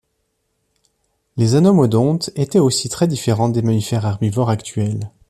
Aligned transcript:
Les 1.37 1.53
anomodontes 1.53 2.31
étaient 2.35 2.57
aussi 2.57 2.89
très 2.89 3.07
différents 3.07 3.49
des 3.49 3.61
mammifères 3.61 4.07
herbivores 4.07 4.49
actuels. 4.49 5.11